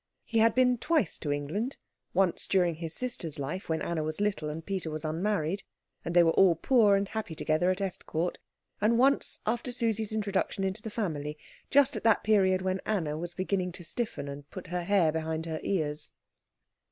[0.23, 1.77] He had been twice to England;
[2.11, 5.61] once during his sister's life, when Anna was little, and Peter was unmarried,
[6.03, 8.39] and they were all poor and happy together at Estcourt;
[8.81, 11.37] and once after Susie's introduction into the family,
[11.69, 15.45] just at that period when Anna was beginning to stiffen and put her hair behind
[15.45, 16.09] her ears.